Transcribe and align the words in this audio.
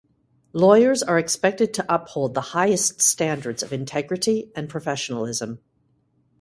Lawyers 0.53 1.03
are 1.03 1.19
expected 1.19 1.75
to 1.75 1.85
uphold 1.87 2.33
the 2.33 2.41
highest 2.57 3.03
standards 3.03 3.61
of 3.61 3.71
integrity 3.71 4.51
and 4.55 4.67
professionalism. 4.67 5.59